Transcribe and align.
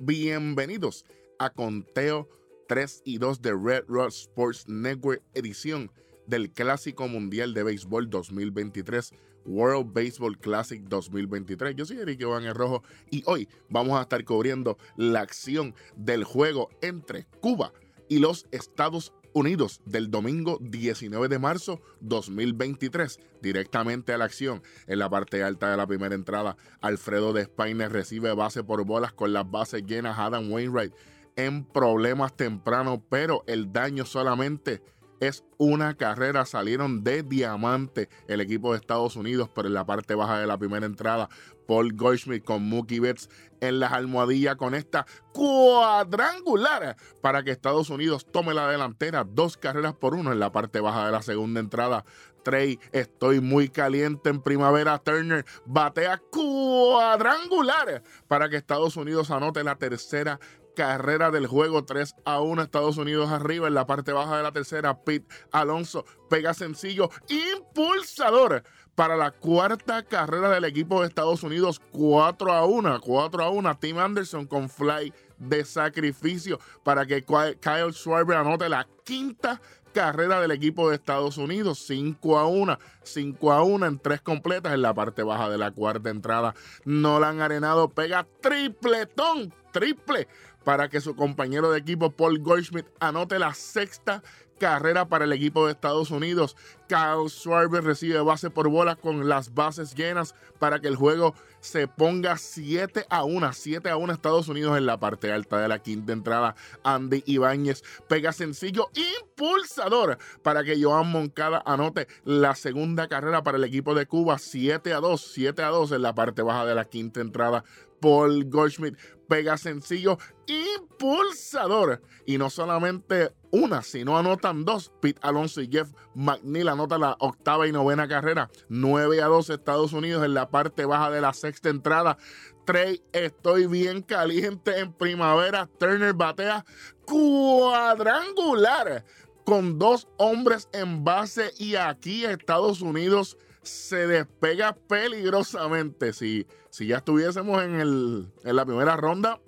bienvenidos 0.00 1.04
a 1.38 1.50
Conteo 1.50 2.26
3 2.68 3.02
y 3.04 3.18
2 3.18 3.42
de 3.42 3.52
Red 3.52 3.84
Rock 3.86 4.08
Sports 4.08 4.66
Network 4.66 5.22
edición 5.34 5.92
del 6.26 6.50
Clásico 6.50 7.06
Mundial 7.06 7.52
de 7.52 7.64
Béisbol 7.64 8.08
2023, 8.08 9.12
World 9.44 9.92
Baseball 9.92 10.38
Classic 10.38 10.82
2023. 10.84 11.76
Yo 11.76 11.84
soy 11.84 11.98
Eric 11.98 12.22
Iván 12.22 12.46
Rojo 12.54 12.82
y 13.10 13.22
hoy 13.26 13.46
vamos 13.68 13.98
a 13.98 14.02
estar 14.02 14.24
cubriendo 14.24 14.78
la 14.96 15.20
acción 15.20 15.74
del 15.96 16.24
juego 16.24 16.70
entre 16.80 17.26
Cuba 17.42 17.74
y 18.08 18.20
los 18.20 18.46
Estados 18.52 19.12
Unidos 19.32 19.80
del 19.84 20.10
domingo 20.10 20.58
19 20.60 21.28
de 21.28 21.38
marzo 21.38 21.80
2023. 22.00 23.20
Directamente 23.42 24.12
a 24.12 24.18
la 24.18 24.24
acción. 24.24 24.62
En 24.86 24.98
la 24.98 25.08
parte 25.08 25.42
alta 25.42 25.70
de 25.70 25.76
la 25.76 25.86
primera 25.86 26.14
entrada, 26.14 26.56
Alfredo 26.80 27.32
de 27.32 27.48
recibe 27.88 28.34
base 28.34 28.64
por 28.64 28.84
bolas 28.84 29.12
con 29.12 29.32
las 29.32 29.50
bases 29.50 29.84
llenas. 29.84 30.18
Adam 30.18 30.50
Wainwright 30.50 30.92
en 31.36 31.64
problemas 31.64 32.36
tempranos, 32.36 33.00
pero 33.08 33.44
el 33.46 33.72
daño 33.72 34.04
solamente 34.04 34.82
es 35.20 35.44
una 35.58 35.94
carrera. 35.94 36.44
Salieron 36.46 37.04
de 37.04 37.22
diamante 37.22 38.08
el 38.26 38.40
equipo 38.40 38.72
de 38.72 38.78
Estados 38.78 39.16
Unidos, 39.16 39.48
pero 39.54 39.68
en 39.68 39.74
la 39.74 39.86
parte 39.86 40.14
baja 40.14 40.38
de 40.38 40.46
la 40.46 40.58
primera 40.58 40.86
entrada, 40.86 41.28
Paul 41.68 41.92
Goldschmidt 41.94 42.42
con 42.42 42.68
Mookie 42.68 42.98
Betts 42.98 43.28
en 43.60 43.78
las 43.78 43.92
almohadillas 43.92 44.56
con 44.56 44.74
esta 44.74 45.06
cuadrangular 45.32 46.96
para 47.20 47.44
que 47.44 47.52
Estados 47.52 47.90
Unidos 47.90 48.26
tome 48.32 48.54
la 48.54 48.68
delantera. 48.68 49.24
Dos 49.24 49.56
carreras 49.56 49.94
por 49.94 50.14
uno 50.14 50.32
en 50.32 50.40
la 50.40 50.50
parte 50.50 50.80
baja 50.80 51.06
de 51.06 51.12
la 51.12 51.22
segunda 51.22 51.60
entrada. 51.60 52.04
Trey, 52.42 52.80
estoy 52.92 53.40
muy 53.40 53.68
caliente 53.68 54.30
en 54.30 54.40
primavera. 54.40 54.98
Turner 54.98 55.44
batea 55.66 56.20
cuadrangular 56.32 58.02
para 58.26 58.48
que 58.48 58.56
Estados 58.56 58.96
Unidos 58.96 59.30
anote 59.30 59.62
la 59.62 59.76
tercera 59.76 60.40
carrera 60.80 61.30
del 61.30 61.46
juego 61.46 61.84
3 61.84 62.14
a 62.24 62.40
1 62.40 62.62
Estados 62.62 62.96
Unidos 62.96 63.30
arriba 63.30 63.68
en 63.68 63.74
la 63.74 63.86
parte 63.86 64.12
baja 64.12 64.38
de 64.38 64.42
la 64.42 64.50
tercera 64.50 64.98
Pete 65.04 65.26
Alonso 65.52 66.06
pega 66.30 66.54
sencillo 66.54 67.10
impulsador 67.28 68.62
para 68.94 69.14
la 69.14 69.30
cuarta 69.30 70.02
carrera 70.02 70.48
del 70.48 70.64
equipo 70.64 71.02
de 71.02 71.08
Estados 71.08 71.42
Unidos 71.42 71.82
4 71.92 72.50
a 72.50 72.64
1 72.64 72.98
4 72.98 73.44
a 73.44 73.50
1 73.50 73.78
Tim 73.78 73.98
Anderson 73.98 74.46
con 74.46 74.70
fly 74.70 75.12
de 75.36 75.66
sacrificio 75.66 76.58
para 76.82 77.04
que 77.04 77.22
Kyle 77.24 77.92
Schwarber 77.92 78.38
anote 78.38 78.66
la 78.70 78.88
quinta 79.04 79.60
carrera 79.92 80.40
del 80.40 80.50
equipo 80.50 80.88
de 80.88 80.96
Estados 80.96 81.38
Unidos, 81.38 81.84
5 81.86 82.38
a 82.38 82.46
1, 82.46 82.78
5 83.02 83.52
a 83.52 83.62
1 83.62 83.86
en 83.86 83.98
tres 83.98 84.20
completas 84.20 84.72
en 84.74 84.82
la 84.82 84.94
parte 84.94 85.22
baja 85.22 85.48
de 85.48 85.58
la 85.58 85.70
cuarta 85.70 86.10
entrada. 86.10 86.54
Nolan 86.84 87.40
Arenado 87.40 87.88
pega 87.88 88.26
tripletón, 88.40 89.52
triple 89.72 90.28
para 90.64 90.88
que 90.88 91.00
su 91.00 91.16
compañero 91.16 91.70
de 91.70 91.78
equipo 91.78 92.10
Paul 92.10 92.40
Goldschmidt 92.40 92.86
anote 93.00 93.38
la 93.38 93.54
sexta 93.54 94.22
carrera 94.58 95.08
para 95.08 95.24
el 95.24 95.32
equipo 95.32 95.66
de 95.66 95.72
Estados 95.72 96.10
Unidos. 96.10 96.56
Kyle 96.90 97.28
Schwarber 97.28 97.84
recibe 97.84 98.20
base 98.20 98.50
por 98.50 98.68
bola 98.68 98.96
con 98.96 99.28
las 99.28 99.54
bases 99.54 99.94
llenas 99.94 100.34
para 100.58 100.80
que 100.80 100.88
el 100.88 100.96
juego 100.96 101.36
se 101.60 101.86
ponga 101.86 102.36
7 102.36 103.06
a 103.08 103.22
1. 103.22 103.52
7 103.52 103.88
a 103.88 103.96
1 103.96 104.12
Estados 104.12 104.48
Unidos 104.48 104.76
en 104.76 104.86
la 104.86 104.98
parte 104.98 105.30
alta 105.30 105.60
de 105.60 105.68
la 105.68 105.78
quinta 105.78 106.12
entrada. 106.12 106.56
Andy 106.82 107.22
Ibáñez 107.26 107.84
pega 108.08 108.32
sencillo 108.32 108.90
impulsador 109.20 110.18
para 110.42 110.64
que 110.64 110.82
Joan 110.82 111.12
Moncada 111.12 111.62
anote 111.64 112.08
la 112.24 112.56
segunda 112.56 113.06
carrera 113.06 113.44
para 113.44 113.58
el 113.58 113.64
equipo 113.64 113.94
de 113.94 114.06
Cuba. 114.06 114.38
7 114.38 114.92
a 114.92 114.98
2. 114.98 115.30
7 115.32 115.62
a 115.62 115.68
2 115.68 115.92
en 115.92 116.02
la 116.02 116.16
parte 116.16 116.42
baja 116.42 116.66
de 116.66 116.74
la 116.74 116.86
quinta 116.86 117.20
entrada. 117.20 117.62
Paul 118.00 118.46
Goldschmidt 118.46 118.96
pega 119.28 119.56
sencillo 119.56 120.18
impulsador. 120.46 122.02
Y 122.26 122.38
no 122.38 122.50
solamente 122.50 123.32
una, 123.50 123.82
sino 123.82 124.18
anotan 124.18 124.64
dos. 124.64 124.92
Pete 125.00 125.20
Alonso 125.22 125.60
y 125.60 125.68
Jeff 125.70 125.90
McNeil 126.14 126.68
anotan 126.80 127.00
la 127.02 127.16
octava 127.20 127.66
y 127.66 127.72
novena 127.72 128.08
carrera. 128.08 128.50
9 128.68 129.22
a 129.22 129.26
2 129.26 129.50
Estados 129.50 129.92
Unidos 129.92 130.24
en 130.24 130.34
la 130.34 130.50
parte 130.50 130.84
baja 130.84 131.10
de 131.10 131.20
la 131.20 131.32
sexta 131.32 131.68
entrada. 131.68 132.16
Trey, 132.64 133.02
estoy 133.12 133.66
bien 133.66 134.02
caliente 134.02 134.78
en 134.78 134.92
primavera. 134.92 135.68
Turner 135.78 136.14
batea 136.14 136.64
cuadrangular 137.04 139.04
con 139.44 139.78
dos 139.78 140.08
hombres 140.16 140.68
en 140.72 141.04
base 141.04 141.52
y 141.58 141.74
aquí 141.74 142.24
Estados 142.24 142.80
Unidos 142.80 143.36
se 143.62 144.06
despega 144.06 144.74
peligrosamente. 144.74 146.12
Si, 146.12 146.46
si 146.70 146.86
ya 146.86 146.98
estuviésemos 146.98 147.62
en, 147.62 147.80
el, 147.80 148.32
en 148.44 148.56
la 148.56 148.64
primera 148.64 148.96
ronda, 148.96 149.40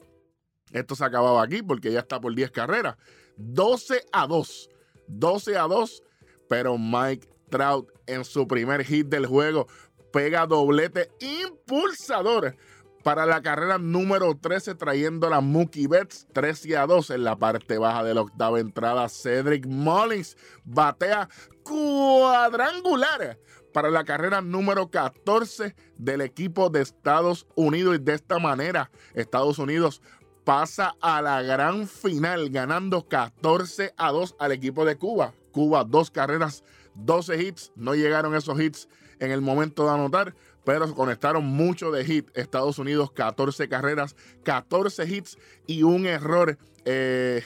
esto 0.72 0.94
se 0.94 1.04
acababa 1.04 1.42
aquí 1.42 1.62
porque 1.62 1.92
ya 1.92 2.00
está 2.00 2.20
por 2.20 2.34
10 2.34 2.50
carreras. 2.50 2.96
12 3.36 4.06
a 4.12 4.26
2. 4.26 4.68
12 5.06 5.56
a 5.56 5.62
2. 5.62 6.02
Pero 6.52 6.76
Mike 6.76 7.26
Trout 7.48 7.88
en 8.06 8.26
su 8.26 8.46
primer 8.46 8.84
hit 8.84 9.06
del 9.06 9.24
juego 9.24 9.68
pega 10.12 10.46
doblete 10.46 11.08
impulsador 11.18 12.58
para 13.02 13.24
la 13.24 13.40
carrera 13.40 13.78
número 13.78 14.36
13 14.36 14.74
trayendo 14.74 15.30
la 15.30 15.40
Mookie 15.40 15.86
Betts 15.86 16.26
13 16.34 16.76
a 16.76 16.86
2 16.86 17.08
en 17.08 17.24
la 17.24 17.36
parte 17.36 17.78
baja 17.78 18.04
de 18.04 18.12
la 18.12 18.20
octava 18.20 18.60
entrada. 18.60 19.08
Cedric 19.08 19.64
Mullins 19.64 20.36
batea 20.62 21.30
cuadrangular 21.62 23.38
para 23.72 23.88
la 23.88 24.04
carrera 24.04 24.42
número 24.42 24.90
14 24.90 25.74
del 25.96 26.20
equipo 26.20 26.68
de 26.68 26.82
Estados 26.82 27.46
Unidos. 27.54 27.96
Y 27.96 27.98
de 28.00 28.12
esta 28.12 28.38
manera, 28.38 28.90
Estados 29.14 29.58
Unidos 29.58 30.02
pasa 30.44 30.96
a 31.00 31.22
la 31.22 31.40
gran 31.40 31.88
final 31.88 32.50
ganando 32.50 33.08
14 33.08 33.94
a 33.96 34.12
2 34.12 34.36
al 34.38 34.52
equipo 34.52 34.84
de 34.84 34.98
Cuba. 34.98 35.32
Cuba, 35.52 35.84
dos 35.84 36.10
carreras, 36.10 36.64
12 36.94 37.42
hits. 37.42 37.72
No 37.76 37.94
llegaron 37.94 38.34
esos 38.34 38.60
hits 38.60 38.88
en 39.20 39.30
el 39.30 39.40
momento 39.40 39.84
de 39.84 39.90
anotar, 39.90 40.34
pero 40.64 40.92
conectaron 40.94 41.44
mucho 41.44 41.90
de 41.92 42.04
hit. 42.04 42.28
Estados 42.34 42.78
Unidos, 42.78 43.12
14 43.12 43.68
carreras, 43.68 44.16
14 44.42 45.06
hits 45.06 45.38
y 45.66 45.82
un 45.84 46.06
error. 46.06 46.58
Eh, 46.84 47.42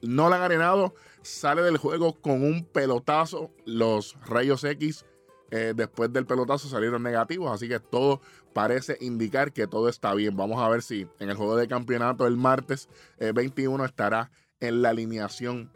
no 0.00 0.30
la 0.30 0.36
han 0.36 0.42
arenado, 0.42 0.94
sale 1.22 1.62
del 1.62 1.76
juego 1.76 2.20
con 2.20 2.42
un 2.42 2.64
pelotazo. 2.64 3.50
Los 3.66 4.16
rayos 4.26 4.64
X 4.64 5.04
eh, 5.50 5.72
después 5.74 6.12
del 6.12 6.26
pelotazo 6.26 6.68
salieron 6.68 7.02
negativos, 7.02 7.50
así 7.52 7.68
que 7.68 7.80
todo 7.80 8.20
parece 8.52 8.98
indicar 9.00 9.52
que 9.52 9.66
todo 9.66 9.88
está 9.88 10.14
bien. 10.14 10.36
Vamos 10.36 10.60
a 10.60 10.68
ver 10.68 10.82
si 10.82 11.06
en 11.18 11.30
el 11.30 11.36
juego 11.36 11.56
de 11.56 11.68
campeonato 11.68 12.26
el 12.26 12.36
martes 12.36 12.88
21 13.18 13.82
eh, 13.82 13.86
estará 13.86 14.30
en 14.60 14.82
la 14.82 14.90
alineación 14.90 15.72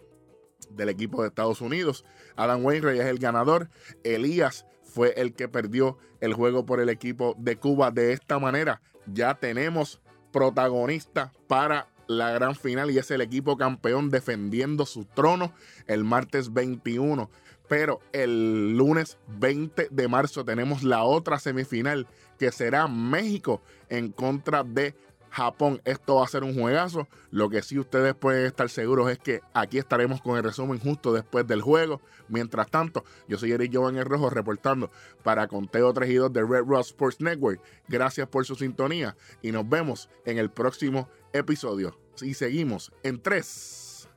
del 0.70 0.88
equipo 0.88 1.22
de 1.22 1.28
Estados 1.28 1.60
Unidos. 1.60 2.04
Adam 2.36 2.64
Wainwright 2.64 3.00
es 3.00 3.06
el 3.06 3.18
ganador. 3.18 3.68
Elías 4.04 4.66
fue 4.82 5.14
el 5.16 5.34
que 5.34 5.48
perdió 5.48 5.98
el 6.20 6.34
juego 6.34 6.66
por 6.66 6.80
el 6.80 6.88
equipo 6.88 7.34
de 7.38 7.56
Cuba. 7.56 7.90
De 7.90 8.12
esta 8.12 8.38
manera 8.38 8.80
ya 9.06 9.34
tenemos 9.34 10.00
protagonista 10.32 11.32
para 11.46 11.88
la 12.06 12.30
gran 12.32 12.54
final 12.54 12.90
y 12.90 12.98
es 12.98 13.10
el 13.10 13.20
equipo 13.20 13.56
campeón 13.56 14.10
defendiendo 14.10 14.86
su 14.86 15.04
trono 15.04 15.52
el 15.86 16.04
martes 16.04 16.52
21 16.52 17.30
pero 17.72 18.00
el 18.12 18.76
lunes 18.76 19.16
20 19.38 19.88
de 19.90 20.08
marzo 20.08 20.44
tenemos 20.44 20.82
la 20.82 21.04
otra 21.04 21.38
semifinal 21.38 22.06
que 22.38 22.52
será 22.52 22.86
México 22.86 23.62
en 23.88 24.12
contra 24.12 24.62
de 24.62 24.94
Japón. 25.32 25.80
Esto 25.84 26.16
va 26.16 26.24
a 26.24 26.28
ser 26.28 26.44
un 26.44 26.54
juegazo. 26.54 27.08
Lo 27.30 27.48
que 27.48 27.62
sí 27.62 27.78
ustedes 27.78 28.14
pueden 28.14 28.46
estar 28.46 28.68
seguros 28.68 29.10
es 29.10 29.18
que 29.18 29.40
aquí 29.54 29.78
estaremos 29.78 30.20
con 30.20 30.36
el 30.36 30.44
resumen 30.44 30.78
justo 30.78 31.12
después 31.12 31.46
del 31.46 31.62
juego. 31.62 32.00
Mientras 32.28 32.70
tanto, 32.70 33.04
yo 33.26 33.38
soy 33.38 33.52
Eric 33.52 33.74
Jovan 33.74 33.96
El 33.96 34.04
Rojo 34.04 34.28
reportando 34.30 34.90
para 35.24 35.48
Conteo 35.48 35.92
3 35.92 36.10
y 36.10 36.14
2 36.14 36.32
de 36.32 36.42
Red 36.42 36.64
Rock 36.66 36.80
Sports 36.80 37.20
Network. 37.20 37.60
Gracias 37.88 38.28
por 38.28 38.44
su 38.44 38.54
sintonía 38.54 39.16
y 39.40 39.52
nos 39.52 39.68
vemos 39.68 40.10
en 40.26 40.38
el 40.38 40.50
próximo 40.50 41.08
episodio. 41.32 41.98
Y 42.20 42.34
seguimos 42.34 42.92
en 43.02 43.20
3 43.20 44.08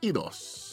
y 0.00 0.10
2. 0.10 0.67